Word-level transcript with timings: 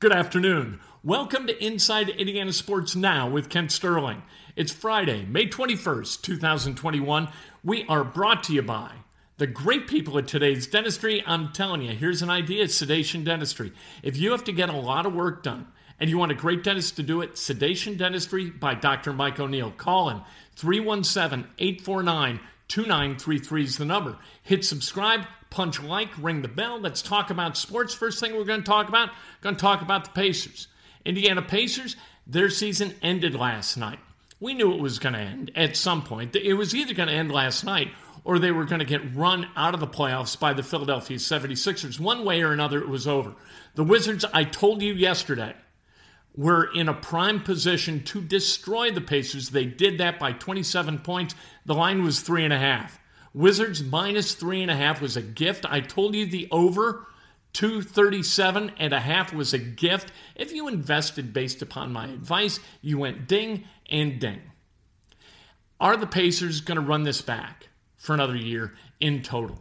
Good 0.00 0.12
afternoon. 0.12 0.78
Welcome 1.02 1.48
to 1.48 1.64
Inside 1.64 2.10
Indiana 2.10 2.52
Sports 2.52 2.94
Now 2.94 3.28
with 3.28 3.48
Kent 3.48 3.72
Sterling. 3.72 4.22
It's 4.54 4.70
Friday, 4.70 5.24
May 5.24 5.48
21st, 5.48 6.22
2021. 6.22 7.28
We 7.64 7.84
are 7.88 8.04
brought 8.04 8.44
to 8.44 8.54
you 8.54 8.62
by 8.62 8.92
the 9.38 9.48
great 9.48 9.88
people 9.88 10.16
at 10.16 10.28
today's 10.28 10.68
dentistry. 10.68 11.24
I'm 11.26 11.52
telling 11.52 11.82
you, 11.82 11.96
here's 11.96 12.22
an 12.22 12.30
idea 12.30 12.68
sedation 12.68 13.24
dentistry. 13.24 13.72
If 14.04 14.16
you 14.16 14.30
have 14.30 14.44
to 14.44 14.52
get 14.52 14.68
a 14.68 14.76
lot 14.76 15.04
of 15.04 15.16
work 15.16 15.42
done 15.42 15.66
and 15.98 16.08
you 16.08 16.16
want 16.16 16.30
a 16.30 16.36
great 16.36 16.62
dentist 16.62 16.94
to 16.94 17.02
do 17.02 17.20
it, 17.20 17.36
Sedation 17.36 17.96
Dentistry 17.96 18.50
by 18.50 18.74
Dr. 18.74 19.12
Mike 19.12 19.40
O'Neill. 19.40 19.72
Call 19.72 20.10
him 20.10 20.20
317 20.54 21.50
849 21.58 22.38
2933 22.68 23.64
is 23.64 23.78
the 23.78 23.84
number. 23.84 24.16
Hit 24.42 24.64
subscribe, 24.64 25.22
punch 25.50 25.82
like, 25.82 26.10
ring 26.18 26.42
the 26.42 26.48
bell. 26.48 26.78
Let's 26.78 27.02
talk 27.02 27.30
about 27.30 27.56
sports. 27.56 27.94
First 27.94 28.20
thing 28.20 28.36
we're 28.36 28.44
going 28.44 28.60
to 28.60 28.66
talk 28.66 28.88
about, 28.88 29.10
going 29.40 29.56
to 29.56 29.60
talk 29.60 29.82
about 29.82 30.04
the 30.04 30.10
Pacers. 30.10 30.68
Indiana 31.04 31.42
Pacers, 31.42 31.96
their 32.26 32.50
season 32.50 32.94
ended 33.02 33.34
last 33.34 33.76
night. 33.76 33.98
We 34.40 34.54
knew 34.54 34.72
it 34.72 34.80
was 34.80 34.98
going 34.98 35.14
to 35.14 35.20
end 35.20 35.50
at 35.56 35.76
some 35.76 36.02
point. 36.02 36.36
It 36.36 36.54
was 36.54 36.74
either 36.74 36.94
going 36.94 37.08
to 37.08 37.14
end 37.14 37.32
last 37.32 37.64
night 37.64 37.88
or 38.24 38.38
they 38.38 38.52
were 38.52 38.66
going 38.66 38.80
to 38.80 38.84
get 38.84 39.16
run 39.16 39.48
out 39.56 39.74
of 39.74 39.80
the 39.80 39.86
playoffs 39.86 40.38
by 40.38 40.52
the 40.52 40.62
Philadelphia 40.62 41.16
76ers. 41.16 41.98
One 41.98 42.24
way 42.24 42.42
or 42.42 42.52
another, 42.52 42.78
it 42.80 42.88
was 42.88 43.06
over. 43.06 43.34
The 43.74 43.84
Wizards, 43.84 44.24
I 44.32 44.44
told 44.44 44.82
you 44.82 44.92
yesterday, 44.92 45.54
were 46.36 46.72
in 46.72 46.88
a 46.88 46.94
prime 46.94 47.42
position 47.42 48.04
to 48.04 48.20
destroy 48.20 48.90
the 48.90 49.00
Pacers. 49.00 49.50
They 49.50 49.64
did 49.64 49.98
that 49.98 50.18
by 50.18 50.32
27 50.32 51.00
points. 51.00 51.34
The 51.66 51.74
line 51.74 52.02
was 52.02 52.20
three 52.20 52.44
and 52.44 52.52
a 52.52 52.58
half. 52.58 52.98
Wizards 53.34 53.82
minus 53.82 54.34
three 54.34 54.62
and 54.62 54.70
a 54.70 54.76
half 54.76 55.00
was 55.00 55.16
a 55.16 55.22
gift. 55.22 55.66
I 55.68 55.80
told 55.80 56.14
you 56.14 56.26
the 56.26 56.48
over 56.50 57.06
237 57.52 58.72
and 58.78 58.92
a 58.92 59.00
half 59.00 59.32
was 59.32 59.52
a 59.52 59.58
gift. 59.58 60.12
If 60.36 60.52
you 60.52 60.68
invested 60.68 61.32
based 61.32 61.62
upon 61.62 61.92
my 61.92 62.06
advice, 62.06 62.60
you 62.82 62.98
went 62.98 63.26
ding 63.26 63.64
and 63.90 64.20
ding. 64.20 64.40
Are 65.80 65.96
the 65.96 66.06
Pacers 66.06 66.60
going 66.60 66.76
to 66.76 66.86
run 66.86 67.02
this 67.04 67.22
back 67.22 67.68
for 67.96 68.14
another 68.14 68.36
year 68.36 68.74
in 69.00 69.22
total? 69.22 69.58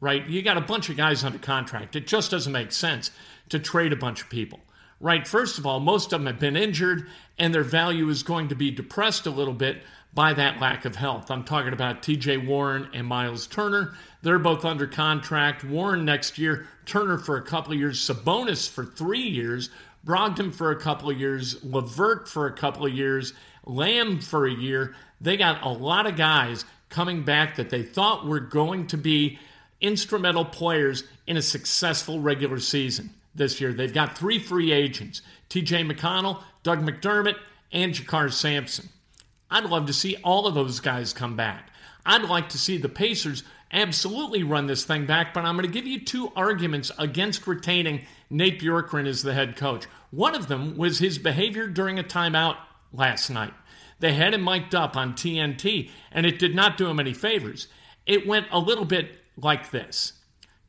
Right? 0.00 0.26
You 0.26 0.42
got 0.42 0.56
a 0.56 0.62
bunch 0.62 0.88
of 0.88 0.96
guys 0.96 1.24
under 1.24 1.38
contract. 1.38 1.94
It 1.94 2.06
just 2.06 2.30
doesn't 2.30 2.52
make 2.52 2.72
sense 2.72 3.10
to 3.50 3.58
trade 3.58 3.92
a 3.92 3.96
bunch 3.96 4.22
of 4.22 4.30
people 4.30 4.60
right? 5.00 5.26
First 5.26 5.58
of 5.58 5.66
all, 5.66 5.80
most 5.80 6.12
of 6.12 6.20
them 6.20 6.26
have 6.26 6.38
been 6.38 6.56
injured, 6.56 7.06
and 7.38 7.54
their 7.54 7.64
value 7.64 8.08
is 8.08 8.22
going 8.22 8.48
to 8.48 8.54
be 8.54 8.70
depressed 8.70 9.26
a 9.26 9.30
little 9.30 9.54
bit 9.54 9.82
by 10.12 10.34
that 10.34 10.60
lack 10.60 10.84
of 10.84 10.96
health. 10.96 11.30
I'm 11.30 11.44
talking 11.44 11.72
about 11.72 12.02
TJ 12.02 12.46
Warren 12.46 12.88
and 12.92 13.06
Miles 13.06 13.46
Turner. 13.46 13.94
They're 14.22 14.38
both 14.38 14.64
under 14.64 14.86
contract. 14.86 15.64
Warren 15.64 16.04
next 16.04 16.36
year, 16.36 16.66
Turner 16.84 17.16
for 17.16 17.36
a 17.36 17.42
couple 17.42 17.72
of 17.72 17.78
years, 17.78 18.00
Sabonis 18.00 18.68
for 18.68 18.84
three 18.84 19.22
years, 19.22 19.70
Brogdon 20.04 20.54
for 20.54 20.70
a 20.70 20.80
couple 20.80 21.10
of 21.10 21.18
years, 21.18 21.62
LeVert 21.64 22.28
for 22.28 22.46
a 22.46 22.52
couple 22.52 22.86
of 22.86 22.92
years, 22.92 23.32
Lamb 23.64 24.20
for 24.20 24.46
a 24.46 24.52
year. 24.52 24.94
They 25.20 25.36
got 25.36 25.62
a 25.62 25.68
lot 25.68 26.06
of 26.06 26.16
guys 26.16 26.64
coming 26.88 27.22
back 27.22 27.56
that 27.56 27.70
they 27.70 27.82
thought 27.82 28.26
were 28.26 28.40
going 28.40 28.88
to 28.88 28.96
be 28.96 29.38
instrumental 29.80 30.44
players 30.44 31.04
in 31.26 31.36
a 31.36 31.42
successful 31.42 32.20
regular 32.20 32.58
season 32.58 33.10
this 33.34 33.60
year. 33.60 33.72
They've 33.72 33.92
got 33.92 34.16
three 34.16 34.38
free 34.38 34.72
agents 34.72 35.22
TJ 35.48 35.90
McConnell, 35.90 36.42
Doug 36.62 36.82
McDermott, 36.82 37.36
and 37.72 37.92
JaKarr 37.92 38.32
Sampson. 38.32 38.88
I'd 39.50 39.64
love 39.64 39.86
to 39.86 39.92
see 39.92 40.16
all 40.22 40.46
of 40.46 40.54
those 40.54 40.80
guys 40.80 41.12
come 41.12 41.36
back. 41.36 41.70
I'd 42.06 42.22
like 42.22 42.48
to 42.50 42.58
see 42.58 42.78
the 42.78 42.88
Pacers 42.88 43.42
absolutely 43.72 44.42
run 44.42 44.66
this 44.66 44.84
thing 44.84 45.06
back, 45.06 45.34
but 45.34 45.44
I'm 45.44 45.56
going 45.56 45.66
to 45.66 45.72
give 45.72 45.86
you 45.86 46.00
two 46.00 46.32
arguments 46.34 46.90
against 46.98 47.46
retaining 47.46 48.06
Nate 48.28 48.60
Bjorkgren 48.60 49.06
as 49.06 49.22
the 49.22 49.34
head 49.34 49.56
coach. 49.56 49.86
One 50.10 50.34
of 50.34 50.48
them 50.48 50.76
was 50.76 50.98
his 50.98 51.18
behavior 51.18 51.66
during 51.66 51.98
a 51.98 52.04
timeout 52.04 52.56
last 52.92 53.30
night. 53.30 53.54
They 54.00 54.14
had 54.14 54.34
him 54.34 54.44
mic'd 54.44 54.74
up 54.74 54.96
on 54.96 55.12
TNT, 55.12 55.90
and 56.10 56.26
it 56.26 56.38
did 56.38 56.54
not 56.54 56.76
do 56.76 56.88
him 56.88 56.98
any 56.98 57.12
favors. 57.12 57.68
It 58.06 58.26
went 58.26 58.46
a 58.50 58.58
little 58.58 58.86
bit 58.86 59.10
like 59.36 59.70
this 59.70 60.14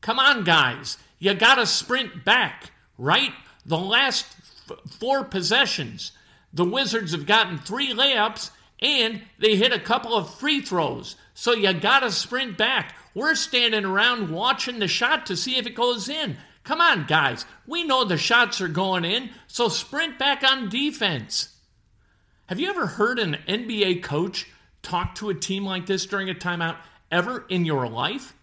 Come 0.01 0.19
on, 0.19 0.43
guys 0.43 0.97
you 1.21 1.35
got 1.35 1.55
to 1.55 1.67
sprint 1.67 2.25
back, 2.25 2.71
right? 2.97 3.31
The 3.63 3.77
last 3.77 4.25
f- 4.69 4.79
four 4.99 5.23
possessions, 5.23 6.13
the 6.51 6.65
Wizards 6.65 7.11
have 7.11 7.27
gotten 7.27 7.59
three 7.59 7.93
layups 7.93 8.49
and 8.81 9.21
they 9.37 9.55
hit 9.55 9.71
a 9.71 9.79
couple 9.79 10.15
of 10.15 10.33
free 10.33 10.61
throws. 10.61 11.15
So 11.35 11.53
you 11.53 11.71
got 11.73 11.99
to 11.99 12.11
sprint 12.11 12.57
back. 12.57 12.95
We're 13.13 13.35
standing 13.35 13.85
around 13.85 14.31
watching 14.31 14.79
the 14.79 14.87
shot 14.87 15.27
to 15.27 15.37
see 15.37 15.57
if 15.57 15.67
it 15.67 15.75
goes 15.75 16.09
in. 16.09 16.37
Come 16.63 16.81
on, 16.81 17.05
guys. 17.05 17.45
We 17.67 17.83
know 17.83 18.03
the 18.03 18.17
shots 18.17 18.59
are 18.59 18.67
going 18.67 19.05
in, 19.05 19.29
so 19.45 19.69
sprint 19.69 20.17
back 20.17 20.43
on 20.43 20.69
defense. 20.69 21.55
Have 22.47 22.59
you 22.59 22.67
ever 22.67 22.87
heard 22.87 23.19
an 23.19 23.37
NBA 23.47 24.01
coach 24.01 24.47
talk 24.81 25.13
to 25.15 25.29
a 25.29 25.35
team 25.35 25.65
like 25.65 25.85
this 25.85 26.07
during 26.07 26.31
a 26.31 26.33
timeout 26.33 26.77
ever 27.11 27.45
in 27.47 27.63
your 27.63 27.87
life? 27.87 28.33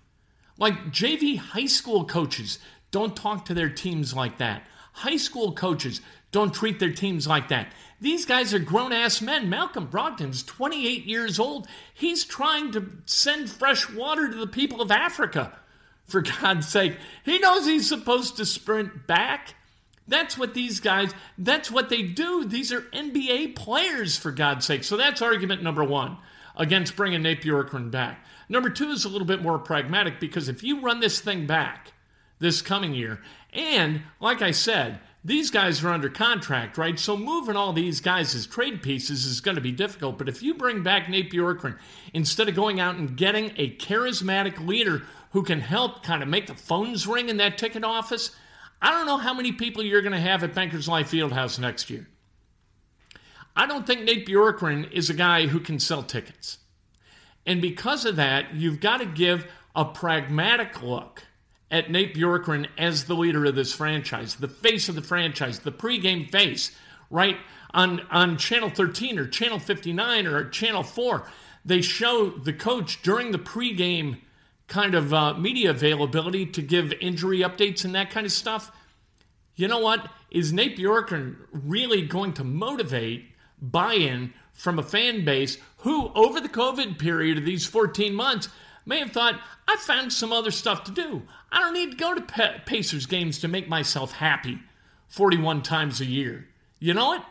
Like 0.58 0.86
JV 0.86 1.38
high 1.38 1.66
school 1.66 2.04
coaches 2.04 2.58
don't 2.90 3.16
talk 3.16 3.46
to 3.46 3.54
their 3.54 3.70
teams 3.70 4.14
like 4.14 4.38
that. 4.38 4.64
High 4.92 5.16
school 5.16 5.52
coaches 5.52 6.00
don't 6.32 6.52
treat 6.52 6.78
their 6.78 6.92
teams 6.92 7.26
like 7.26 7.48
that. 7.48 7.72
These 8.00 8.26
guys 8.26 8.52
are 8.52 8.58
grown 8.58 8.92
ass 8.92 9.20
men. 9.20 9.48
Malcolm 9.48 9.88
Brogdon's 9.88 10.42
28 10.42 11.04
years 11.04 11.38
old. 11.38 11.66
He's 11.94 12.24
trying 12.24 12.72
to 12.72 12.90
send 13.06 13.50
fresh 13.50 13.90
water 13.90 14.28
to 14.28 14.36
the 14.36 14.46
people 14.46 14.80
of 14.80 14.90
Africa. 14.90 15.58
For 16.04 16.22
God's 16.22 16.66
sake, 16.66 16.96
he 17.22 17.38
knows 17.38 17.66
he's 17.66 17.88
supposed 17.88 18.38
to 18.38 18.46
sprint 18.46 19.06
back. 19.06 19.54
That's 20.06 20.38
what 20.38 20.54
these 20.54 20.80
guys, 20.80 21.12
that's 21.36 21.70
what 21.70 21.90
they 21.90 22.02
do. 22.02 22.46
These 22.46 22.72
are 22.72 22.80
NBA 22.80 23.54
players, 23.56 24.16
for 24.16 24.32
God's 24.32 24.64
sake. 24.64 24.84
So 24.84 24.96
that's 24.96 25.20
argument 25.20 25.62
number 25.62 25.84
one 25.84 26.16
against 26.56 26.96
bringing 26.96 27.22
Nate 27.22 27.42
Bjorkgren 27.42 27.90
back. 27.90 28.24
Number 28.48 28.70
two 28.70 28.90
is 28.90 29.04
a 29.04 29.08
little 29.08 29.26
bit 29.26 29.42
more 29.42 29.58
pragmatic 29.58 30.20
because 30.20 30.48
if 30.48 30.62
you 30.62 30.80
run 30.80 31.00
this 31.00 31.20
thing 31.20 31.46
back 31.46 31.92
this 32.38 32.62
coming 32.62 32.94
year, 32.94 33.20
and 33.52 34.02
like 34.20 34.42
I 34.42 34.52
said, 34.52 35.00
these 35.24 35.50
guys 35.50 35.82
are 35.84 35.90
under 35.90 36.08
contract, 36.08 36.78
right? 36.78 36.98
So 36.98 37.16
moving 37.16 37.56
all 37.56 37.72
these 37.72 38.00
guys 38.00 38.34
as 38.34 38.46
trade 38.46 38.82
pieces 38.82 39.26
is 39.26 39.40
going 39.40 39.56
to 39.56 39.60
be 39.60 39.72
difficult. 39.72 40.16
But 40.16 40.28
if 40.28 40.42
you 40.42 40.54
bring 40.54 40.82
back 40.82 41.08
Nate 41.08 41.30
Bjorkgren, 41.30 41.76
instead 42.14 42.48
of 42.48 42.54
going 42.54 42.80
out 42.80 42.96
and 42.96 43.16
getting 43.16 43.52
a 43.56 43.76
charismatic 43.76 44.64
leader 44.64 45.02
who 45.32 45.42
can 45.42 45.60
help 45.60 46.02
kind 46.02 46.22
of 46.22 46.28
make 46.28 46.46
the 46.46 46.54
phones 46.54 47.06
ring 47.06 47.28
in 47.28 47.36
that 47.38 47.58
ticket 47.58 47.84
office, 47.84 48.30
I 48.80 48.90
don't 48.90 49.06
know 49.06 49.18
how 49.18 49.34
many 49.34 49.52
people 49.52 49.82
you're 49.82 50.02
going 50.02 50.12
to 50.12 50.20
have 50.20 50.44
at 50.44 50.54
Bankers 50.54 50.88
Life 50.88 51.10
Fieldhouse 51.10 51.58
next 51.58 51.90
year. 51.90 52.06
I 53.56 53.66
don't 53.66 53.86
think 53.86 54.02
Nate 54.02 54.26
Bjorkgren 54.26 54.90
is 54.92 55.10
a 55.10 55.14
guy 55.14 55.48
who 55.48 55.58
can 55.58 55.80
sell 55.80 56.04
tickets. 56.04 56.58
And 57.48 57.62
because 57.62 58.04
of 58.04 58.16
that, 58.16 58.54
you've 58.54 58.78
got 58.78 58.98
to 58.98 59.06
give 59.06 59.50
a 59.74 59.86
pragmatic 59.86 60.82
look 60.82 61.22
at 61.70 61.90
Nate 61.90 62.14
Bjorkgren 62.14 62.66
as 62.76 63.06
the 63.06 63.14
leader 63.14 63.46
of 63.46 63.54
this 63.54 63.72
franchise, 63.72 64.34
the 64.34 64.48
face 64.48 64.90
of 64.90 64.94
the 64.94 65.02
franchise, 65.02 65.60
the 65.60 65.72
pregame 65.72 66.30
face, 66.30 66.76
right? 67.10 67.38
On, 67.72 68.02
on 68.10 68.36
Channel 68.36 68.68
13 68.68 69.18
or 69.18 69.26
Channel 69.26 69.58
59 69.58 70.26
or 70.26 70.50
Channel 70.50 70.82
4, 70.82 71.26
they 71.64 71.80
show 71.80 72.28
the 72.28 72.52
coach 72.52 73.00
during 73.00 73.32
the 73.32 73.38
pregame 73.38 74.18
kind 74.66 74.94
of 74.94 75.14
uh, 75.14 75.32
media 75.32 75.70
availability 75.70 76.44
to 76.44 76.60
give 76.60 76.92
injury 77.00 77.38
updates 77.38 77.82
and 77.82 77.94
that 77.94 78.10
kind 78.10 78.26
of 78.26 78.32
stuff. 78.32 78.70
you 79.56 79.68
know 79.68 79.80
what? 79.80 80.10
Is 80.30 80.52
Nate 80.52 80.76
Bjorkgren 80.76 81.36
really 81.50 82.02
going 82.02 82.34
to 82.34 82.44
motivate 82.44 83.24
buy 83.58 83.94
in 83.94 84.34
from 84.52 84.78
a 84.78 84.82
fan 84.82 85.24
base 85.24 85.56
who, 85.78 86.10
over 86.14 86.40
the 86.40 86.48
COVID 86.48 86.98
period 86.98 87.38
of 87.38 87.44
these 87.44 87.66
14 87.66 88.14
months, 88.14 88.48
may 88.84 88.98
have 88.98 89.12
thought, 89.12 89.40
I 89.66 89.76
found 89.76 90.12
some 90.12 90.32
other 90.32 90.50
stuff 90.50 90.84
to 90.84 90.90
do. 90.90 91.22
I 91.52 91.60
don't 91.60 91.74
need 91.74 91.92
to 91.92 91.96
go 91.96 92.14
to 92.14 92.60
Pacers 92.66 93.06
games 93.06 93.38
to 93.40 93.48
make 93.48 93.68
myself 93.68 94.12
happy 94.12 94.58
41 95.08 95.62
times 95.62 96.00
a 96.00 96.06
year. 96.06 96.48
You 96.78 96.94
know 96.94 97.08
what? 97.08 97.24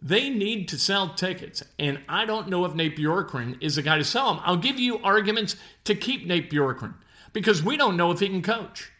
They 0.00 0.30
need 0.30 0.68
to 0.68 0.78
sell 0.78 1.14
tickets, 1.14 1.62
and 1.78 2.00
I 2.08 2.24
don't 2.24 2.48
know 2.48 2.64
if 2.64 2.74
Nate 2.74 2.96
Bjorkgren 2.96 3.56
is 3.60 3.76
the 3.76 3.82
guy 3.82 3.98
to 3.98 4.04
sell 4.04 4.34
them. 4.34 4.42
I'll 4.44 4.56
give 4.56 4.80
you 4.80 4.98
arguments 4.98 5.54
to 5.84 5.94
keep 5.94 6.26
Nate 6.26 6.50
Bjorkgren 6.50 6.94
because 7.32 7.62
we 7.62 7.76
don't 7.76 7.96
know 7.96 8.10
if 8.10 8.18
he 8.18 8.28
can 8.28 8.42
coach. 8.42 8.90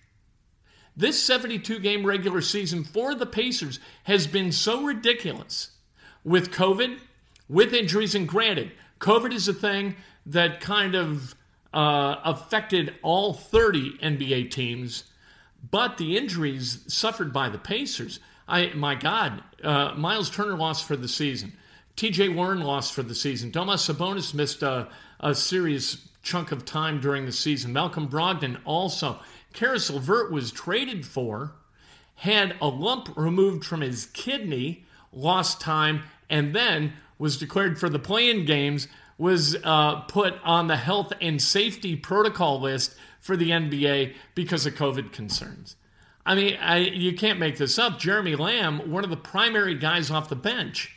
This 0.97 1.23
72 1.23 1.81
game 1.81 2.07
regular 2.07 2.41
season 2.41 2.85
for 2.85 3.15
the 3.15 3.27
Pacers 3.27 3.81
has 4.05 4.27
been 4.27 4.53
so 4.53 4.85
ridiculous 4.85 5.71
with 6.23 6.53
COVID, 6.53 6.99
with 7.49 7.73
injuries, 7.73 8.15
and 8.15 8.29
granted, 8.29 8.73
COVID 9.01 9.33
is 9.33 9.49
a 9.49 9.53
thing 9.53 9.97
that 10.27 10.61
kind 10.61 10.95
of 10.95 11.35
uh, 11.75 12.17
affected 12.25 12.95
all 13.03 13.33
30 13.33 13.99
NBA 13.99 14.51
teams, 14.51 15.05
but 15.71 15.99
the 15.99 16.17
injuries 16.17 16.85
suffered 16.89 17.33
by 17.33 17.49
the 17.49 17.59
Pacers, 17.59 18.21
I 18.49 18.73
my 18.75 18.95
God, 18.95 19.43
uh, 19.63 19.95
Miles 19.97 20.31
Turner 20.31 20.57
lost 20.57 20.85
for 20.85 20.97
the 20.97 21.09
season. 21.09 21.53
T.J. 21.97 22.31
Warren 22.31 22.61
lost 22.61 22.93
for 22.93 23.03
the 23.03 23.15
season. 23.15 23.51
Domas 23.51 23.93
Sabonis 23.93 24.35
missed 24.35 24.63
a, 24.63 24.89
a 25.21 25.35
serious 25.35 26.09
chunk 26.23 26.53
of 26.53 26.65
time 26.65 27.01
during 27.01 27.27
the 27.27 27.33
season. 27.33 27.73
Malcolm 27.73 28.09
Brogdon 28.09 28.59
also. 28.65 29.19
Caris 29.53 29.91
LeVert 29.91 30.33
was 30.33 30.51
traded 30.51 31.05
for, 31.05 31.53
had 32.17 32.57
a 32.61 32.69
lump 32.69 33.15
removed 33.17 33.65
from 33.65 33.83
his 33.83 34.07
kidney, 34.07 34.85
lost 35.13 35.61
time, 35.61 36.03
and 36.31 36.55
then 36.55 36.95
was 37.23 37.37
declared 37.37 37.79
for 37.79 37.89
the 37.89 38.01
play-in 38.01 38.45
games 38.45 38.89
was 39.17 39.57
uh, 39.63 40.01
put 40.01 40.35
on 40.43 40.67
the 40.67 40.77
health 40.77 41.13
and 41.21 41.41
safety 41.41 41.95
protocol 41.95 42.61
list 42.61 42.97
for 43.21 43.37
the 43.37 43.51
NBA 43.51 44.17
because 44.35 44.67
of 44.67 44.75
COVID 44.75 45.13
concerns. 45.13 45.77
I 46.27 46.35
mean, 46.35 46.57
I, 46.57 46.79
you 46.79 47.13
can't 47.13 47.39
make 47.39 47.59
this 47.59 47.79
up. 47.79 48.01
Jeremy 48.01 48.35
Lamb, 48.35 48.91
one 48.91 49.05
of 49.05 49.11
the 49.11 49.17
primary 49.17 49.77
guys 49.77 50.11
off 50.11 50.29
the 50.29 50.35
bench, 50.35 50.97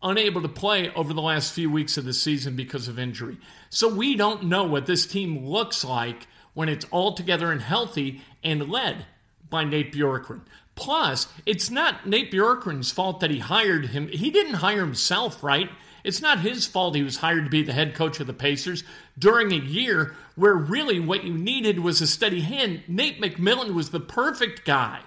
unable 0.00 0.42
to 0.42 0.48
play 0.48 0.90
over 0.90 1.12
the 1.12 1.20
last 1.20 1.52
few 1.52 1.68
weeks 1.68 1.96
of 1.96 2.04
the 2.04 2.12
season 2.12 2.54
because 2.54 2.86
of 2.86 2.96
injury. 2.96 3.36
So 3.68 3.92
we 3.92 4.14
don't 4.14 4.44
know 4.44 4.62
what 4.62 4.86
this 4.86 5.06
team 5.06 5.44
looks 5.44 5.84
like 5.84 6.28
when 6.54 6.68
it's 6.68 6.86
all 6.92 7.14
together 7.14 7.50
and 7.50 7.60
healthy 7.62 8.20
and 8.44 8.70
led 8.70 9.06
by 9.50 9.64
Nate 9.64 9.92
Bjorkgren. 9.92 10.42
Plus, 10.82 11.28
it's 11.46 11.70
not 11.70 12.08
Nate 12.08 12.32
Bjorkgren's 12.32 12.90
fault 12.90 13.20
that 13.20 13.30
he 13.30 13.38
hired 13.38 13.86
him. 13.86 14.08
He 14.08 14.32
didn't 14.32 14.54
hire 14.54 14.80
himself, 14.80 15.40
right? 15.40 15.70
It's 16.02 16.20
not 16.20 16.40
his 16.40 16.66
fault 16.66 16.96
he 16.96 17.04
was 17.04 17.18
hired 17.18 17.44
to 17.44 17.50
be 17.50 17.62
the 17.62 17.72
head 17.72 17.94
coach 17.94 18.18
of 18.18 18.26
the 18.26 18.32
Pacers 18.32 18.82
during 19.16 19.52
a 19.52 19.64
year 19.64 20.16
where 20.34 20.56
really 20.56 20.98
what 20.98 21.22
you 21.22 21.34
needed 21.34 21.78
was 21.78 22.00
a 22.00 22.06
steady 22.08 22.40
hand. 22.40 22.82
Nate 22.88 23.20
McMillan 23.20 23.74
was 23.74 23.90
the 23.90 24.00
perfect 24.00 24.64
guy 24.64 25.02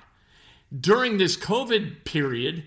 during 0.73 1.17
this 1.17 1.35
COVID 1.35 2.05
period 2.05 2.63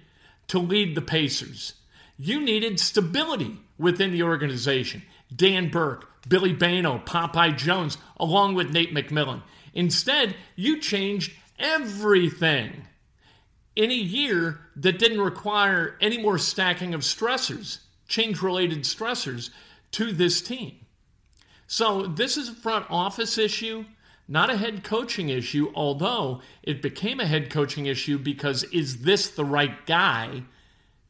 to 0.48 0.58
lead 0.58 0.94
the 0.94 1.00
Pacers. 1.00 1.76
You 2.18 2.42
needed 2.42 2.78
stability 2.78 3.56
within 3.78 4.12
the 4.12 4.24
organization. 4.24 5.02
Dan 5.34 5.70
Burke, 5.70 6.10
Billy 6.28 6.52
Bayno, 6.54 7.02
Popeye 7.06 7.56
Jones, 7.56 7.96
along 8.18 8.54
with 8.54 8.70
Nate 8.70 8.92
McMillan. 8.92 9.40
Instead, 9.72 10.36
you 10.56 10.78
changed 10.78 11.32
everything 11.58 12.84
in 13.78 13.92
a 13.92 13.94
year 13.94 14.58
that 14.74 14.98
didn't 14.98 15.20
require 15.20 15.96
any 16.00 16.18
more 16.18 16.36
stacking 16.36 16.92
of 16.94 17.02
stressors 17.02 17.78
change 18.08 18.42
related 18.42 18.80
stressors 18.80 19.50
to 19.92 20.10
this 20.10 20.42
team. 20.42 20.74
So, 21.68 22.02
this 22.02 22.36
is 22.36 22.48
a 22.48 22.54
front 22.54 22.86
office 22.90 23.38
issue, 23.38 23.84
not 24.26 24.50
a 24.50 24.56
head 24.56 24.82
coaching 24.82 25.28
issue, 25.28 25.70
although 25.76 26.40
it 26.62 26.82
became 26.82 27.20
a 27.20 27.26
head 27.26 27.50
coaching 27.50 27.86
issue 27.86 28.18
because 28.18 28.64
is 28.64 29.02
this 29.02 29.30
the 29.30 29.44
right 29.44 29.86
guy 29.86 30.42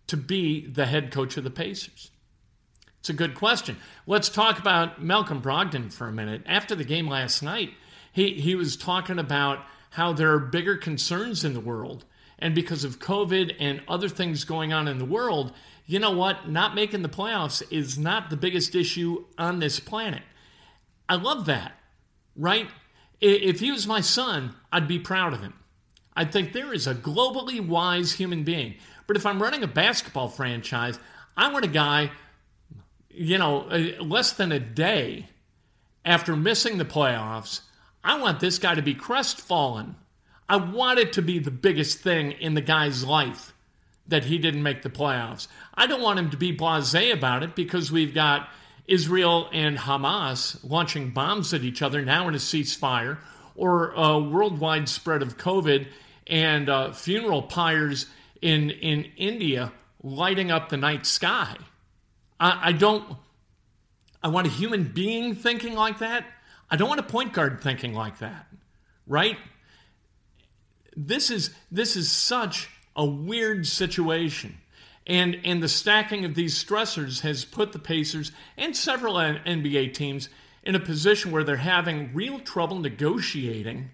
to 0.09 0.17
be 0.19 0.67
the 0.67 0.87
head 0.87 1.11
coach 1.11 1.39
of 1.39 1.45
the 1.45 1.51
Pacers? 1.51 2.11
It's 3.01 3.09
a 3.09 3.15
good 3.15 3.35
question. 3.35 3.79
Let's 4.07 4.29
talk 4.29 4.59
about 4.59 5.03
Malcolm 5.03 5.41
Brogdon 5.41 5.91
for 5.91 6.07
a 6.07 6.13
minute. 6.13 6.43
After 6.45 6.75
the 6.75 6.85
game 6.85 7.09
last 7.09 7.43
night, 7.43 7.71
he, 8.13 8.35
he 8.35 8.55
was 8.55 8.77
talking 8.77 9.19
about 9.19 9.65
how 9.91 10.13
there 10.13 10.33
are 10.33 10.41
bigger 10.41 10.77
concerns 10.77 11.45
in 11.45 11.55
the 11.55 11.61
world. 11.61 12.05
And 12.39 12.55
because 12.55 12.85
of 12.85 13.01
COVID 13.01 13.57
and 13.59 13.83
other 13.89 14.09
things 14.09 14.45
going 14.45 14.73
on 14.73 14.87
in 14.89 14.99
the 14.99 15.05
world, 15.05 15.53
you 15.87 15.99
know 15.99 16.13
what? 16.13 16.49
Not 16.49 16.75
making 16.75 17.03
the 17.03 17.09
playoffs 17.09 17.63
is 17.71 17.99
not 17.99 18.31
the 18.31 18.37
biggest 18.37 18.75
issue 18.75 19.25
on 19.37 19.59
this 19.59 19.81
planet. 19.81 20.23
I 21.09 21.17
love 21.17 21.47
that, 21.47 21.73
right? 22.37 22.69
If 23.21 23.61
he 23.61 23.73
was 23.73 23.87
my 23.87 24.01
son, 24.01 24.55
I'd 24.71 24.87
be 24.87 24.99
proud 24.99 25.33
of 25.33 25.41
him. 25.41 25.55
I'd 26.15 26.33
think 26.33 26.53
there 26.53 26.73
is 26.73 26.87
a 26.87 26.95
globally 26.95 27.67
wise 27.67 28.13
human 28.13 28.45
being. 28.45 28.75
But 29.07 29.17
if 29.17 29.25
I'm 29.25 29.43
running 29.43 29.63
a 29.63 29.69
basketball 29.69 30.29
franchise, 30.29 30.99
I 31.37 31.53
want 31.53 31.65
a 31.65 31.69
guy, 31.69 32.11
you 33.09 33.39
know, 33.39 33.63
uh, 33.71 34.03
less 34.03 34.33
than 34.33 34.53
a 34.53 34.61
day 34.61 35.29
after 36.05 36.37
missing 36.37 36.79
the 36.79 36.85
playoffs. 36.85 37.63
I 38.05 38.19
want 38.21 38.41
this 38.41 38.59
guy 38.59 38.75
to 38.75 38.83
be 38.83 38.95
crestfallen. 38.95 39.97
I 40.49 40.57
want 40.57 40.99
it 40.99 41.13
to 41.15 41.23
be 41.23 41.39
the 41.39 41.51
biggest 41.51 41.99
thing 41.99 42.33
in 42.33 42.55
the 42.55 42.61
guy's 42.61 43.05
life 43.05 43.53
that 44.07 44.25
he 44.25 44.39
didn't 44.39 44.63
make 44.63 44.83
the 44.83 44.91
playoffs. 44.91 45.47
I 45.75 45.87
don't 45.87 46.01
want 46.01 46.19
him 46.19 46.31
to 46.31 46.37
be 46.37 46.53
blase 46.53 46.95
about 46.95 47.43
it 47.43 47.55
because 47.55 47.93
we've 47.93 48.15
got 48.15 48.49
Israel 48.87 49.51
and 49.53 49.77
Hamas 49.77 50.59
launching 50.69 51.11
bombs 51.11 51.53
at 51.53 51.63
each 51.63 51.83
other 51.83 52.03
now 52.05 52.27
in 52.27 52.35
a 52.35 52.39
ceasefire, 52.39 53.19
or 53.55 53.93
a 53.93 54.19
worldwide 54.19 54.89
spread 54.89 55.21
of 55.21 55.37
COVID 55.37 55.89
and 56.27 56.69
uh, 56.69 56.93
funeral 56.93 57.43
pyres 57.43 58.07
in 58.41 58.71
in 58.71 59.05
India 59.17 59.73
lighting 60.03 60.51
up 60.51 60.69
the 60.69 60.77
night 60.77 61.05
sky. 61.05 61.57
I, 62.41 62.69
I 62.69 62.73
don't. 62.73 63.17
I 64.23 64.29
want 64.29 64.47
a 64.47 64.51
human 64.51 64.85
being 64.85 65.35
thinking 65.35 65.75
like 65.75 65.99
that. 65.99 66.25
I 66.71 66.77
don't 66.77 66.89
want 66.89 67.01
a 67.01 67.05
point 67.05 67.33
guard 67.33 67.61
thinking 67.61 67.95
like 67.95 68.19
that, 68.19 68.47
right? 69.07 69.37
This 71.01 71.31
is 71.31 71.55
this 71.71 71.95
is 71.95 72.11
such 72.11 72.69
a 72.97 73.05
weird 73.05 73.67
situation. 73.67 74.59
And, 75.07 75.39
and 75.45 75.63
the 75.63 75.69
stacking 75.69 76.27
of 76.27 76.35
these 76.35 76.63
stressors 76.63 77.21
has 77.21 77.45
put 77.47 77.73
the 77.73 77.79
Pacers 77.79 78.31
and 78.59 78.77
several 78.77 79.15
NBA 79.15 79.95
teams 79.95 80.29
in 80.63 80.75
a 80.75 80.81
position 80.81 81.31
where 81.31 81.45
they're 81.45 81.57
having 81.57 82.13
real 82.13 82.41
trouble 82.41 82.79
negotiating 82.79 83.91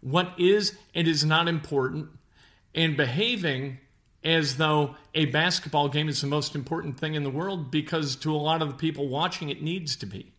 what 0.00 0.32
is 0.38 0.76
and 0.92 1.06
is 1.06 1.24
not 1.24 1.46
important 1.46 2.08
and 2.74 2.96
behaving 2.96 3.78
as 4.24 4.56
though 4.56 4.96
a 5.14 5.26
basketball 5.26 5.88
game 5.88 6.08
is 6.08 6.20
the 6.20 6.26
most 6.26 6.56
important 6.56 6.98
thing 6.98 7.14
in 7.14 7.22
the 7.22 7.30
world 7.30 7.70
because 7.70 8.16
to 8.16 8.34
a 8.34 8.36
lot 8.36 8.60
of 8.60 8.68
the 8.68 8.74
people 8.74 9.08
watching 9.08 9.50
it 9.50 9.62
needs 9.62 9.94
to 9.94 10.06
be. 10.06 10.32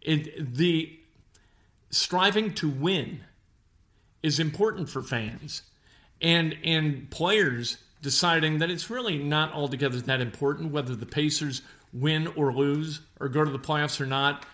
It, 0.00 0.54
the 0.56 0.98
striving 1.90 2.54
to 2.54 2.70
win 2.70 3.24
is 4.22 4.38
important 4.38 4.88
for 4.88 5.02
fans 5.02 5.62
and 6.20 6.56
and 6.64 7.10
players 7.10 7.78
deciding 8.02 8.58
that 8.58 8.70
it's 8.70 8.90
really 8.90 9.18
not 9.18 9.52
altogether 9.52 10.00
that 10.00 10.20
important 10.20 10.72
whether 10.72 10.94
the 10.94 11.06
Pacers 11.06 11.62
win 11.92 12.26
or 12.28 12.52
lose 12.52 13.00
or 13.18 13.28
go 13.28 13.44
to 13.44 13.50
the 13.50 13.58
playoffs 13.58 14.00
or 14.00 14.06
not. 14.06 14.46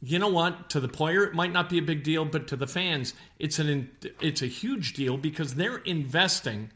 You 0.00 0.18
know 0.18 0.28
what? 0.28 0.70
To 0.70 0.80
the 0.80 0.88
player, 0.88 1.24
it 1.24 1.34
might 1.34 1.52
not 1.52 1.68
be 1.68 1.78
a 1.78 1.82
big 1.82 2.02
deal, 2.02 2.24
but 2.24 2.48
to 2.48 2.56
the 2.56 2.66
fans, 2.66 3.14
it's 3.38 3.58
an 3.58 3.90
it's 4.20 4.42
a 4.42 4.46
huge 4.46 4.94
deal 4.94 5.16
because 5.16 5.54
they're 5.54 5.78
investing. 5.78 6.70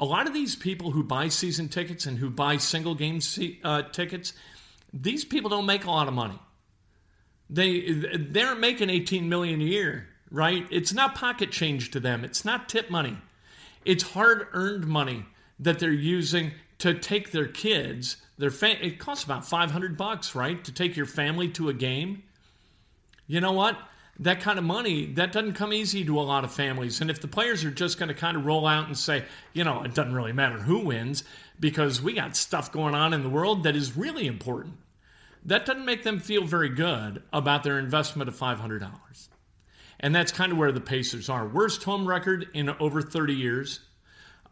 A 0.00 0.04
lot 0.04 0.26
of 0.26 0.34
these 0.34 0.54
people 0.54 0.92
who 0.92 1.02
buy 1.02 1.28
season 1.28 1.68
tickets 1.68 2.06
and 2.06 2.18
who 2.18 2.30
buy 2.30 2.56
single 2.56 2.94
game 2.94 3.20
uh, 3.64 3.82
tickets, 3.82 4.32
these 4.92 5.24
people 5.24 5.50
don't 5.50 5.66
make 5.66 5.84
a 5.86 5.90
lot 5.90 6.08
of 6.08 6.14
money. 6.14 6.38
They 7.50 7.92
they're 8.16 8.54
making 8.54 8.90
18 8.90 9.28
million 9.28 9.60
a 9.60 9.64
year 9.64 10.08
right? 10.30 10.66
It's 10.70 10.92
not 10.92 11.14
pocket 11.14 11.50
change 11.50 11.90
to 11.92 12.00
them, 12.00 12.24
it's 12.24 12.44
not 12.44 12.68
tip 12.68 12.90
money. 12.90 13.16
It's 13.84 14.02
hard 14.02 14.48
earned 14.52 14.86
money 14.86 15.24
that 15.60 15.78
they're 15.78 15.90
using 15.90 16.52
to 16.78 16.94
take 16.94 17.30
their 17.30 17.46
kids. 17.46 18.16
Their 18.36 18.50
fa- 18.50 18.84
it 18.84 18.98
costs 18.98 19.24
about 19.24 19.46
500 19.46 19.96
bucks, 19.96 20.34
right? 20.34 20.62
To 20.64 20.72
take 20.72 20.96
your 20.96 21.06
family 21.06 21.48
to 21.50 21.68
a 21.68 21.74
game. 21.74 22.22
You 23.26 23.40
know 23.40 23.52
what? 23.52 23.78
That 24.20 24.40
kind 24.40 24.58
of 24.58 24.64
money, 24.64 25.06
that 25.14 25.32
doesn't 25.32 25.54
come 25.54 25.72
easy 25.72 26.04
to 26.04 26.18
a 26.18 26.22
lot 26.22 26.44
of 26.44 26.52
families. 26.52 27.00
And 27.00 27.10
if 27.10 27.20
the 27.20 27.28
players 27.28 27.64
are 27.64 27.70
just 27.70 27.98
going 27.98 28.08
to 28.08 28.14
kind 28.14 28.36
of 28.36 28.44
roll 28.44 28.66
out 28.66 28.86
and 28.86 28.98
say, 28.98 29.24
you 29.52 29.64
know, 29.64 29.82
it 29.84 29.94
doesn't 29.94 30.14
really 30.14 30.32
matter 30.32 30.58
who 30.58 30.80
wins 30.80 31.24
because 31.60 32.02
we 32.02 32.14
got 32.14 32.36
stuff 32.36 32.72
going 32.72 32.94
on 32.94 33.12
in 33.12 33.22
the 33.22 33.28
world 33.28 33.62
that 33.62 33.76
is 33.76 33.96
really 33.96 34.26
important, 34.26 34.74
that 35.44 35.66
doesn't 35.66 35.84
make 35.84 36.02
them 36.02 36.18
feel 36.18 36.44
very 36.44 36.68
good 36.68 37.22
about 37.32 37.62
their 37.62 37.78
investment 37.78 38.28
of 38.28 38.36
$500. 38.36 39.27
And 40.00 40.14
that's 40.14 40.32
kind 40.32 40.52
of 40.52 40.58
where 40.58 40.72
the 40.72 40.80
Pacers 40.80 41.28
are. 41.28 41.46
Worst 41.46 41.82
home 41.84 42.06
record 42.06 42.48
in 42.54 42.70
over 42.70 43.02
30 43.02 43.34
years. 43.34 43.80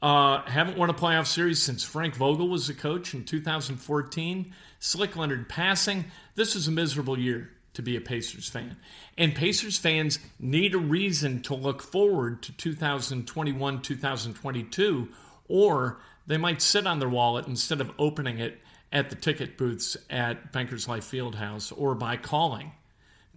Uh, 0.03 0.43
haven't 0.43 0.77
won 0.77 0.91
a 0.91 0.95
playoff 0.95 1.27
series 1.27 1.63
since 1.63 1.83
Frank 1.83 2.15
Vogel 2.17 2.49
was 2.49 2.67
the 2.67 2.75
coach 2.75 3.15
in 3.15 3.25
2014. 3.25 4.53
Slick 4.79 5.17
Leonard 5.17 5.49
passing. 5.49 6.07
This 6.35 6.55
is 6.55 6.69
a 6.69 6.73
miserable 6.73 7.19
year 7.19 7.51
to 7.75 7.83
be 7.83 7.97
a 7.97 8.01
Pacers 8.01 8.49
fan. 8.49 8.77
And 9.17 9.35
Pacers 9.35 9.79
fans 9.79 10.19
need 10.39 10.75
a 10.75 10.79
reason 10.79 11.43
to 11.43 11.55
look 11.55 11.83
forward 11.83 12.43
to 12.43 12.53
2021, 12.53 13.83
2022, 13.83 15.09
or 15.49 15.99
they 16.27 16.37
might 16.37 16.61
sit 16.61 16.87
on 16.87 16.99
their 16.99 17.09
wallet 17.09 17.47
instead 17.47 17.81
of 17.81 17.93
opening 17.99 18.39
it 18.39 18.61
at 18.93 19.11
the 19.11 19.17
ticket 19.17 19.59
booths 19.59 19.97
at 20.11 20.53
Bankers 20.53 20.89
Life 20.89 21.11
Fieldhouse 21.11 21.73
or 21.77 21.95
by 21.95 22.17
calling 22.17 22.73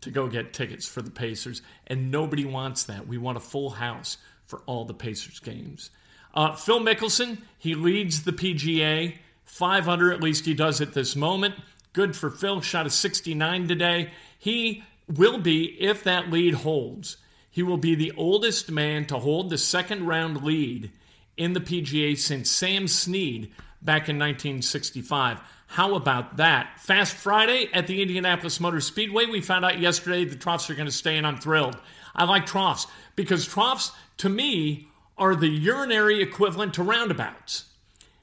to 0.01 0.11
go 0.11 0.27
get 0.27 0.53
tickets 0.53 0.87
for 0.87 1.01
the 1.01 1.11
Pacers. 1.11 1.61
And 1.87 2.11
nobody 2.11 2.45
wants 2.45 2.83
that. 2.83 3.07
We 3.07 3.17
want 3.17 3.37
a 3.37 3.41
full 3.41 3.71
house 3.71 4.17
for 4.45 4.61
all 4.65 4.85
the 4.85 4.93
Pacers 4.93 5.39
games. 5.39 5.91
Uh, 6.33 6.55
Phil 6.55 6.79
Mickelson, 6.79 7.39
he 7.57 7.75
leads 7.75 8.23
the 8.23 8.33
PGA. 8.33 9.17
500 9.45 10.13
at 10.13 10.21
least 10.21 10.45
he 10.45 10.53
does 10.53 10.79
at 10.79 10.93
this 10.93 11.15
moment. 11.15 11.55
Good 11.93 12.15
for 12.15 12.29
Phil. 12.29 12.61
Shot 12.61 12.85
a 12.85 12.89
69 12.89 13.67
today. 13.67 14.11
He 14.37 14.83
will 15.07 15.39
be, 15.39 15.75
if 15.81 16.03
that 16.03 16.29
lead 16.29 16.53
holds, 16.53 17.17
he 17.49 17.63
will 17.63 17.77
be 17.77 17.95
the 17.95 18.13
oldest 18.15 18.69
man 18.69 19.05
to 19.07 19.17
hold 19.17 19.49
the 19.49 19.57
second 19.57 20.05
round 20.05 20.43
lead 20.43 20.91
in 21.35 21.53
the 21.53 21.59
PGA 21.59 22.17
since 22.17 22.51
Sam 22.51 22.87
Snead 22.87 23.51
back 23.81 24.09
in 24.09 24.17
1965. 24.17 25.39
How 25.67 25.95
about 25.95 26.37
that? 26.37 26.79
Fast 26.79 27.15
Friday 27.15 27.69
at 27.73 27.87
the 27.87 28.01
Indianapolis 28.01 28.59
Motor 28.59 28.81
Speedway. 28.81 29.25
We 29.25 29.41
found 29.41 29.63
out 29.65 29.79
yesterday 29.79 30.25
the 30.25 30.35
troughs 30.35 30.69
are 30.69 30.75
going 30.75 30.87
to 30.87 30.91
stay, 30.91 31.17
and 31.17 31.27
I'm 31.27 31.37
thrilled. 31.37 31.77
I 32.15 32.25
like 32.25 32.45
troughs 32.45 32.87
because 33.15 33.45
troughs, 33.45 33.91
to 34.17 34.29
me, 34.29 34.87
are 35.17 35.35
the 35.35 35.47
urinary 35.47 36.21
equivalent 36.21 36.73
to 36.75 36.83
roundabouts. 36.83 37.65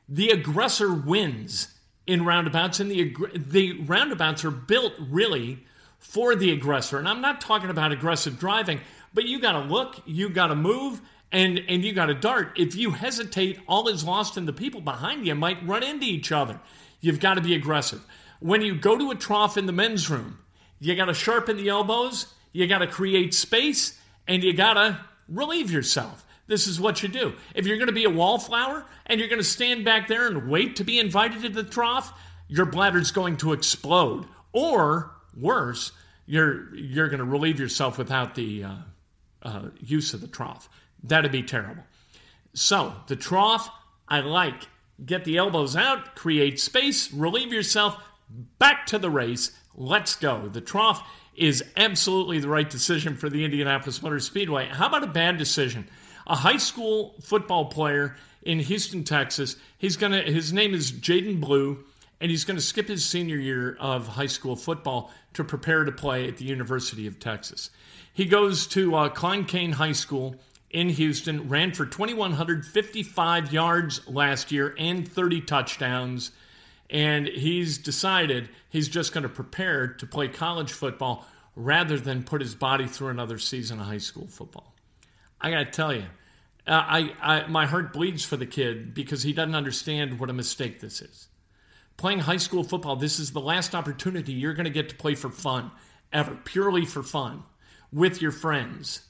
The 0.08 0.30
aggressor 0.30 0.92
wins 0.92 1.68
in 2.06 2.24
roundabouts, 2.24 2.80
and 2.80 2.90
the, 2.90 3.14
the 3.34 3.80
roundabouts 3.82 4.44
are 4.44 4.50
built 4.50 4.94
really 4.98 5.64
for 5.98 6.34
the 6.34 6.52
aggressor. 6.52 6.98
And 6.98 7.08
I'm 7.08 7.20
not 7.20 7.40
talking 7.40 7.70
about 7.70 7.92
aggressive 7.92 8.38
driving, 8.38 8.80
but 9.12 9.24
you 9.24 9.40
got 9.40 9.52
to 9.52 9.60
look, 9.60 10.00
you 10.06 10.28
got 10.28 10.48
to 10.48 10.54
move, 10.54 11.00
and, 11.32 11.60
and 11.68 11.84
you 11.84 11.92
got 11.92 12.06
to 12.06 12.14
dart. 12.14 12.58
If 12.58 12.76
you 12.76 12.92
hesitate, 12.92 13.58
all 13.66 13.88
is 13.88 14.04
lost, 14.04 14.36
and 14.36 14.46
the 14.46 14.52
people 14.52 14.80
behind 14.80 15.26
you 15.26 15.34
might 15.34 15.66
run 15.66 15.82
into 15.82 16.06
each 16.06 16.32
other. 16.32 16.60
You've 17.00 17.20
got 17.20 17.34
to 17.34 17.40
be 17.40 17.54
aggressive. 17.54 18.04
When 18.40 18.62
you 18.62 18.76
go 18.76 18.96
to 18.96 19.10
a 19.10 19.14
trough 19.14 19.56
in 19.56 19.66
the 19.66 19.72
men's 19.72 20.08
room, 20.10 20.38
you 20.80 20.94
got 20.94 21.06
to 21.06 21.14
sharpen 21.14 21.56
the 21.56 21.68
elbows, 21.68 22.26
you 22.52 22.66
got 22.66 22.78
to 22.78 22.86
create 22.86 23.34
space, 23.34 23.98
and 24.28 24.42
you 24.42 24.52
got 24.52 24.74
to 24.74 25.00
relieve 25.28 25.70
yourself. 25.70 26.24
This 26.46 26.66
is 26.66 26.80
what 26.80 27.02
you 27.02 27.08
do. 27.08 27.34
If 27.54 27.66
you're 27.66 27.76
going 27.76 27.88
to 27.88 27.92
be 27.92 28.04
a 28.04 28.10
wallflower 28.10 28.84
and 29.06 29.18
you're 29.18 29.28
going 29.28 29.40
to 29.40 29.44
stand 29.44 29.84
back 29.84 30.06
there 30.06 30.28
and 30.28 30.48
wait 30.48 30.76
to 30.76 30.84
be 30.84 30.98
invited 31.00 31.42
to 31.42 31.48
the 31.48 31.64
trough, 31.64 32.12
your 32.48 32.66
bladder's 32.66 33.10
going 33.10 33.36
to 33.38 33.52
explode. 33.52 34.26
Or 34.52 35.10
worse, 35.36 35.92
you're 36.26 36.74
you're 36.74 37.08
going 37.08 37.18
to 37.18 37.24
relieve 37.24 37.58
yourself 37.58 37.98
without 37.98 38.34
the 38.36 38.64
uh, 38.64 38.74
uh, 39.42 39.62
use 39.80 40.14
of 40.14 40.20
the 40.20 40.28
trough. 40.28 40.68
That'd 41.06 41.32
be 41.32 41.42
terrible. 41.42 41.84
So 42.54 42.94
the 43.06 43.16
trough, 43.16 43.68
I 44.08 44.20
like. 44.20 44.68
Get 45.04 45.24
the 45.24 45.36
elbows 45.36 45.76
out, 45.76 46.16
create 46.16 46.58
space, 46.58 47.12
relieve 47.12 47.52
yourself. 47.52 48.02
Back 48.58 48.86
to 48.86 48.98
the 48.98 49.10
race. 49.10 49.52
Let's 49.74 50.16
go. 50.16 50.48
The 50.48 50.62
trough 50.62 51.06
is 51.34 51.62
absolutely 51.76 52.38
the 52.38 52.48
right 52.48 52.68
decision 52.68 53.14
for 53.14 53.28
the 53.28 53.44
Indianapolis 53.44 54.02
Motor 54.02 54.20
Speedway. 54.20 54.68
How 54.68 54.86
about 54.86 55.04
a 55.04 55.08
bad 55.08 55.36
decision? 55.36 55.86
a 56.26 56.34
high 56.34 56.56
school 56.56 57.14
football 57.22 57.66
player 57.66 58.16
in 58.42 58.58
Houston, 58.58 59.04
Texas. 59.04 59.56
He's 59.78 59.96
gonna. 59.96 60.22
His 60.22 60.52
name 60.52 60.74
is 60.74 60.92
Jaydon 60.92 61.40
Blue, 61.40 61.84
and 62.20 62.30
he's 62.30 62.44
to 62.44 62.60
skip 62.60 62.88
his 62.88 63.04
senior 63.04 63.36
year 63.36 63.76
of 63.80 64.06
high 64.08 64.26
school 64.26 64.56
football 64.56 65.12
to 65.34 65.44
prepare 65.44 65.84
to 65.84 65.92
play 65.92 66.28
at 66.28 66.36
the 66.36 66.44
University 66.44 67.06
of 67.06 67.18
Texas. 67.18 67.70
He 68.12 68.24
goes 68.24 68.66
to 68.68 68.94
uh, 68.94 69.08
Klein 69.10 69.44
Cain 69.44 69.72
High 69.72 69.92
School 69.92 70.36
in 70.76 70.90
Houston. 70.90 71.48
Ran 71.48 71.72
for 71.72 71.86
2,155 71.86 73.50
yards 73.50 74.06
last 74.06 74.52
year 74.52 74.74
and 74.78 75.10
30 75.10 75.40
touchdowns. 75.40 76.32
And 76.90 77.26
he's 77.26 77.78
decided 77.78 78.50
he's 78.68 78.88
just 78.88 79.14
going 79.14 79.22
to 79.22 79.28
prepare 79.30 79.88
to 79.94 80.06
play 80.06 80.28
college 80.28 80.72
football 80.72 81.26
rather 81.56 81.98
than 81.98 82.22
put 82.22 82.42
his 82.42 82.54
body 82.54 82.86
through 82.86 83.08
another 83.08 83.38
season 83.38 83.80
of 83.80 83.86
high 83.86 83.96
school 83.96 84.26
football. 84.26 84.74
I 85.40 85.50
got 85.50 85.58
to 85.64 85.70
tell 85.70 85.94
you, 85.94 86.04
uh, 86.66 86.84
I, 86.86 87.12
I, 87.22 87.46
my 87.46 87.64
heart 87.64 87.94
bleeds 87.94 88.26
for 88.26 88.36
the 88.36 88.44
kid 88.44 88.92
because 88.92 89.22
he 89.22 89.32
doesn't 89.32 89.54
understand 89.54 90.20
what 90.20 90.28
a 90.28 90.34
mistake 90.34 90.80
this 90.80 91.00
is. 91.00 91.28
Playing 91.96 92.18
high 92.18 92.36
school 92.36 92.62
football, 92.62 92.96
this 92.96 93.18
is 93.18 93.32
the 93.32 93.40
last 93.40 93.74
opportunity 93.74 94.34
you're 94.34 94.52
going 94.52 94.64
to 94.64 94.70
get 94.70 94.90
to 94.90 94.94
play 94.94 95.14
for 95.14 95.30
fun, 95.30 95.70
ever, 96.12 96.36
purely 96.44 96.84
for 96.84 97.02
fun, 97.02 97.44
with 97.90 98.20
your 98.20 98.32
friends, 98.32 99.00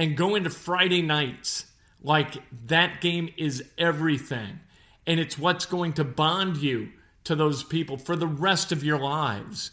and 0.00 0.16
go 0.16 0.34
into 0.34 0.48
Friday 0.48 1.02
nights 1.02 1.66
like 2.02 2.42
that 2.68 3.02
game 3.02 3.28
is 3.36 3.62
everything. 3.76 4.60
And 5.06 5.20
it's 5.20 5.38
what's 5.38 5.66
going 5.66 5.92
to 5.94 6.04
bond 6.04 6.56
you 6.56 6.88
to 7.24 7.34
those 7.34 7.62
people 7.62 7.98
for 7.98 8.16
the 8.16 8.26
rest 8.26 8.72
of 8.72 8.82
your 8.82 8.98
lives. 8.98 9.72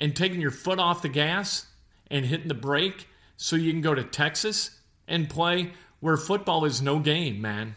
And 0.00 0.16
taking 0.16 0.40
your 0.40 0.50
foot 0.50 0.80
off 0.80 1.02
the 1.02 1.08
gas 1.08 1.66
and 2.10 2.26
hitting 2.26 2.48
the 2.48 2.54
brake 2.54 3.06
so 3.36 3.54
you 3.54 3.70
can 3.70 3.82
go 3.82 3.94
to 3.94 4.02
Texas 4.02 4.80
and 5.06 5.30
play 5.30 5.74
where 6.00 6.16
football 6.16 6.64
is 6.64 6.82
no 6.82 6.98
game, 6.98 7.40
man. 7.40 7.76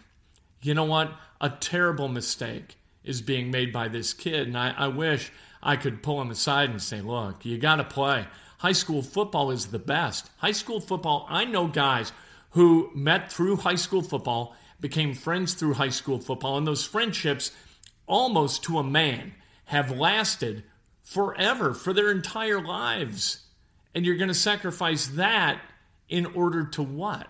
You 0.63 0.74
know 0.74 0.86
what? 0.86 1.12
A 1.39 1.51
terrible 1.51 2.08
mistake 2.08 2.77
is 3.04 3.22
being 3.22 3.51
made 3.51 3.72
by 3.72 3.89
this 3.89 4.12
kid. 4.12 4.48
And 4.48 4.58
I, 4.58 4.72
I 4.75 4.88
wish 4.88 5.32
I 5.62 5.75
could 5.75 6.01
pull 6.01 6.20
him 6.20 6.32
aside 6.32 6.72
and 6.72 6.82
say, 6.82 7.01
look, 7.01 7.46
you 7.46 7.60
got 7.60 7.75
to 7.75 7.84
play. 7.84 8.25
High 8.59 8.71
school 8.71 9.01
football 9.01 9.51
is 9.51 9.67
the 9.67 9.79
best. 9.79 10.29
High 10.38 10.51
school 10.51 10.79
football, 10.79 11.25
I 11.29 11.45
know 11.45 11.67
guys 11.67 12.12
who 12.51 12.89
met 12.95 13.31
through 13.31 13.57
high 13.57 13.75
school 13.75 14.01
football, 14.01 14.55
became 14.79 15.13
friends 15.13 15.53
through 15.53 15.74
high 15.74 15.89
school 15.89 16.19
football, 16.19 16.57
and 16.57 16.67
those 16.67 16.85
friendships, 16.85 17.51
almost 18.07 18.63
to 18.63 18.77
a 18.77 18.83
man, 18.83 19.33
have 19.65 19.91
lasted 19.91 20.63
forever 21.03 21.74
for 21.74 21.93
their 21.93 22.12
entire 22.12 22.62
lives. 22.62 23.39
And 23.93 24.05
you're 24.05 24.17
going 24.17 24.29
to 24.29 24.33
sacrifice 24.33 25.07
that 25.07 25.62
in 26.09 26.25
order 26.27 26.65
to 26.65 26.83
what? 26.83 27.27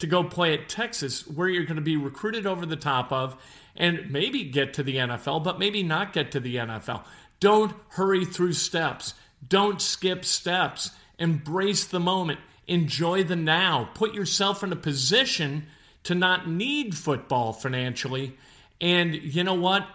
To 0.00 0.06
go 0.06 0.24
play 0.24 0.54
at 0.54 0.68
Texas, 0.68 1.26
where 1.26 1.48
you're 1.48 1.64
going 1.64 1.76
to 1.76 1.82
be 1.82 1.96
recruited 1.96 2.46
over 2.46 2.66
the 2.66 2.76
top 2.76 3.12
of 3.12 3.36
and 3.76 4.10
maybe 4.10 4.44
get 4.44 4.74
to 4.74 4.82
the 4.82 4.96
NFL, 4.96 5.44
but 5.44 5.58
maybe 5.58 5.82
not 5.82 6.12
get 6.12 6.32
to 6.32 6.40
the 6.40 6.56
NFL. 6.56 7.04
Don't 7.40 7.74
hurry 7.90 8.24
through 8.24 8.54
steps. 8.54 9.14
Don't 9.46 9.80
skip 9.80 10.24
steps. 10.24 10.90
Embrace 11.18 11.84
the 11.84 12.00
moment. 12.00 12.40
Enjoy 12.66 13.22
the 13.22 13.36
now. 13.36 13.90
Put 13.94 14.14
yourself 14.14 14.62
in 14.62 14.72
a 14.72 14.76
position 14.76 15.66
to 16.04 16.14
not 16.14 16.48
need 16.48 16.96
football 16.96 17.52
financially. 17.52 18.36
And 18.80 19.14
you 19.14 19.44
know 19.44 19.54
what? 19.54 19.86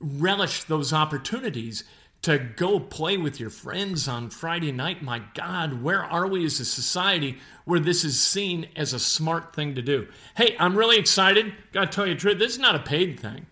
Relish 0.00 0.64
those 0.64 0.92
opportunities 0.92 1.84
to 2.22 2.38
go 2.38 2.78
play 2.78 3.16
with 3.16 3.40
your 3.40 3.50
friends 3.50 4.06
on 4.06 4.30
Friday 4.30 4.70
night. 4.70 5.02
My 5.02 5.22
God, 5.34 5.82
where 5.82 6.02
are 6.02 6.26
we 6.26 6.44
as 6.44 6.60
a 6.60 6.64
society 6.64 7.38
where 7.64 7.80
this 7.80 8.04
is 8.04 8.20
seen 8.20 8.68
as 8.76 8.92
a 8.92 8.98
smart 9.00 9.54
thing 9.54 9.74
to 9.74 9.82
do? 9.82 10.06
Hey, 10.36 10.56
I'm 10.58 10.76
really 10.76 10.98
excited. 10.98 11.52
Got 11.72 11.90
to 11.90 11.96
tell 11.96 12.06
you 12.06 12.14
the 12.14 12.20
truth, 12.20 12.38
this 12.38 12.52
is 12.52 12.58
not 12.58 12.76
a 12.76 12.80
paid 12.80 13.18
thing. 13.18 13.46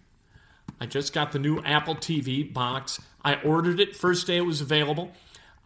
I 0.81 0.87
just 0.87 1.13
got 1.13 1.33
the 1.33 1.39
new 1.39 1.61
Apple 1.63 1.95
TV 1.95 2.51
box. 2.51 3.01
I 3.23 3.35
ordered 3.43 3.81
it 3.81 3.95
first 3.95 4.27
day 4.27 4.39
it 4.39 4.47
was 4.47 4.61
available 4.61 5.13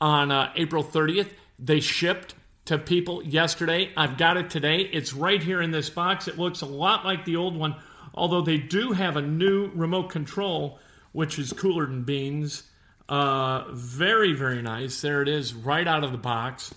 on 0.01 0.33
uh, 0.33 0.53
April 0.57 0.83
30th. 0.83 1.31
They 1.59 1.81
shipped 1.81 2.35
to 2.65 2.79
people 2.79 3.23
yesterday. 3.23 3.91
I've 3.97 4.19
got 4.19 4.37
it 4.37 4.51
today. 4.51 4.79
It's 4.81 5.13
right 5.13 5.43
here 5.43 5.63
in 5.63 5.71
this 5.71 5.89
box. 5.89 6.27
It 6.27 6.39
looks 6.39 6.63
a 6.63 6.67
lot 6.67 7.05
like 7.05 7.25
the 7.25 7.37
old 7.37 7.57
one, 7.57 7.77
although 8.13 8.43
they 8.43 8.59
do 8.59 8.93
have 8.93 9.17
a 9.17 9.23
new 9.23 9.71
remote 9.75 10.11
control, 10.11 10.81
which 11.13 11.39
is 11.39 11.53
cooler 11.53 11.87
than 11.87 12.03
beans. 12.03 12.65
Uh, 13.09 13.65
very, 13.71 14.33
very 14.33 14.63
nice. 14.63 15.01
There 15.01 15.23
it 15.23 15.29
is, 15.29 15.55
right 15.55 15.87
out 15.87 16.05
of 16.05 16.13
the 16.13 16.19
box. 16.19 16.75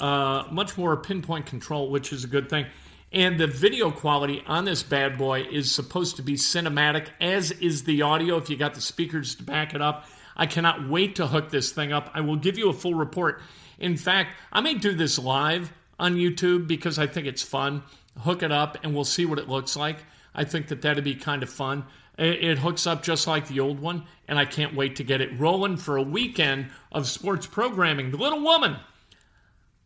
Uh, 0.00 0.44
much 0.50 0.76
more 0.76 0.96
pinpoint 0.96 1.46
control, 1.46 1.88
which 1.88 2.12
is 2.12 2.24
a 2.24 2.26
good 2.26 2.50
thing. 2.50 2.66
And 3.14 3.38
the 3.38 3.46
video 3.46 3.92
quality 3.92 4.42
on 4.44 4.64
this 4.64 4.82
bad 4.82 5.16
boy 5.16 5.42
is 5.42 5.70
supposed 5.70 6.16
to 6.16 6.22
be 6.22 6.34
cinematic, 6.34 7.06
as 7.20 7.52
is 7.52 7.84
the 7.84 8.02
audio 8.02 8.38
if 8.38 8.50
you 8.50 8.56
got 8.56 8.74
the 8.74 8.80
speakers 8.80 9.36
to 9.36 9.44
back 9.44 9.72
it 9.72 9.80
up. 9.80 10.06
I 10.36 10.46
cannot 10.46 10.88
wait 10.88 11.14
to 11.16 11.28
hook 11.28 11.48
this 11.48 11.70
thing 11.70 11.92
up. 11.92 12.10
I 12.12 12.22
will 12.22 12.34
give 12.34 12.58
you 12.58 12.70
a 12.70 12.72
full 12.72 12.94
report. 12.94 13.40
In 13.78 13.96
fact, 13.96 14.30
I 14.52 14.60
may 14.62 14.74
do 14.74 14.94
this 14.94 15.16
live 15.16 15.72
on 15.96 16.16
YouTube 16.16 16.66
because 16.66 16.98
I 16.98 17.06
think 17.06 17.28
it's 17.28 17.40
fun. 17.40 17.84
Hook 18.18 18.42
it 18.42 18.50
up 18.50 18.78
and 18.82 18.92
we'll 18.92 19.04
see 19.04 19.26
what 19.26 19.38
it 19.38 19.48
looks 19.48 19.76
like. 19.76 19.98
I 20.34 20.42
think 20.42 20.66
that 20.66 20.82
that'd 20.82 21.04
be 21.04 21.14
kind 21.14 21.44
of 21.44 21.50
fun. 21.50 21.84
It 22.18 22.58
hooks 22.58 22.84
up 22.84 23.04
just 23.04 23.28
like 23.28 23.46
the 23.46 23.60
old 23.60 23.78
one, 23.78 24.06
and 24.26 24.38
I 24.40 24.44
can't 24.44 24.74
wait 24.74 24.96
to 24.96 25.04
get 25.04 25.20
it 25.20 25.38
rolling 25.38 25.76
for 25.76 25.96
a 25.96 26.02
weekend 26.02 26.66
of 26.90 27.06
sports 27.06 27.46
programming. 27.46 28.10
The 28.10 28.16
little 28.16 28.40
woman 28.40 28.76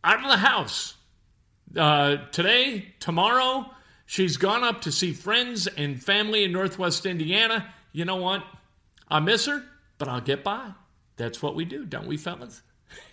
out 0.03 0.23
of 0.23 0.29
the 0.29 0.37
house 0.37 0.95
Uh, 1.75 2.17
today, 2.31 2.93
tomorrow, 2.99 3.69
she's 4.05 4.37
gone 4.37 4.63
up 4.63 4.81
to 4.81 4.91
see 4.91 5.13
friends 5.13 5.67
and 5.67 6.01
family 6.01 6.43
in 6.43 6.51
Northwest 6.51 7.05
Indiana. 7.05 7.71
You 7.91 8.05
know 8.05 8.15
what? 8.15 8.43
I 9.07 9.19
miss 9.19 9.45
her, 9.45 9.63
but 9.97 10.07
I'll 10.07 10.21
get 10.21 10.43
by. 10.43 10.71
That's 11.17 11.43
what 11.43 11.55
we 11.55 11.65
do, 11.65 11.85
don't 11.85 12.07
we, 12.07 12.17
fellas? 12.17 12.61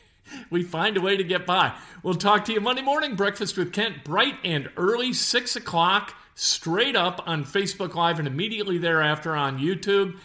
we 0.51 0.63
find 0.63 0.97
a 0.97 1.03
way 1.03 1.17
to 1.17 1.25
get 1.25 1.45
by. 1.45 1.75
We'll 2.03 2.15
talk 2.15 2.47
to 2.47 2.53
you 2.53 2.61
Monday 2.61 2.83
morning, 2.83 3.15
Breakfast 3.15 3.59
with 3.59 3.73
Kent, 3.73 4.05
bright 4.05 4.37
and 4.43 4.71
early, 4.77 5.13
6 5.13 5.57
o'clock, 5.57 6.15
straight 6.35 6.97
up 6.97 7.23
on 7.27 7.45
Facebook 7.45 7.95
Live 7.95 8.19
and 8.19 8.29
immediately 8.29 8.79
thereafter 8.79 9.37
on 9.37 9.59
YouTube. 9.59 10.17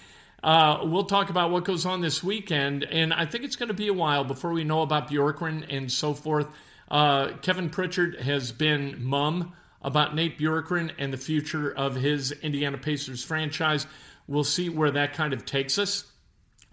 Uh, 0.42 0.80
we'll 0.84 1.04
talk 1.04 1.30
about 1.30 1.52
what 1.52 1.66
goes 1.66 1.86
on 1.86 2.02
this 2.02 2.24
weekend, 2.24 2.84
and 2.86 3.14
I 3.14 3.26
think 3.26 3.44
it's 3.44 3.56
going 3.56 3.68
to 3.68 3.76
be 3.76 3.90
a 3.90 3.94
while 3.94 4.24
before 4.24 4.52
we 4.52 4.64
know 4.64 4.82
about 4.82 5.10
Bjorkgren 5.10 5.66
and 5.70 5.92
so 5.92 6.14
forth. 6.14 6.48
Uh, 6.92 7.38
Kevin 7.38 7.70
Pritchard 7.70 8.20
has 8.20 8.52
been 8.52 9.02
mum 9.02 9.54
about 9.82 10.14
Nate 10.14 10.38
Bjorkgren 10.38 10.92
and 11.00 11.12
the 11.12 11.18
future 11.18 11.72
of 11.72 11.96
his 11.96 12.34
Indiana 12.34 12.78
Pacers 12.78 13.24
franchise. 13.24 13.88
We'll 14.28 14.44
see 14.44 14.68
where 14.68 14.92
that 14.92 15.14
kind 15.14 15.32
of 15.34 15.46
takes 15.46 15.80
us. 15.80 16.04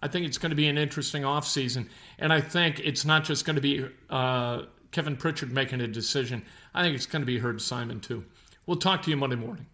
I 0.00 0.08
think 0.08 0.26
it's 0.26 0.36
going 0.36 0.50
to 0.50 0.56
be 0.56 0.66
an 0.66 0.76
interesting 0.76 1.22
offseason. 1.22 1.88
And 2.18 2.32
I 2.32 2.40
think 2.40 2.80
it's 2.80 3.04
not 3.04 3.24
just 3.24 3.44
going 3.44 3.56
to 3.56 3.62
be 3.62 3.86
uh, 4.10 4.62
Kevin 4.90 5.16
Pritchard 5.16 5.52
making 5.52 5.80
a 5.80 5.86
decision. 5.86 6.42
I 6.74 6.82
think 6.82 6.96
it's 6.96 7.06
going 7.06 7.22
to 7.22 7.26
be 7.26 7.38
Herb 7.38 7.60
Simon, 7.60 8.00
too. 8.00 8.24
We'll 8.66 8.76
talk 8.76 9.02
to 9.02 9.10
you 9.10 9.16
Monday 9.16 9.36
morning. 9.36 9.66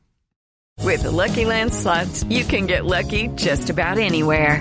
With 0.80 1.02
the 1.04 1.10
Lucky 1.10 1.46
Land 1.46 1.72
slots, 1.72 2.22
you 2.24 2.44
can 2.44 2.66
get 2.66 2.84
lucky 2.84 3.28
just 3.28 3.70
about 3.70 3.96
anywhere. 3.96 4.60